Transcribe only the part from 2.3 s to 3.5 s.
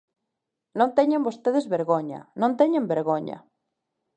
¡non teñen vergoña!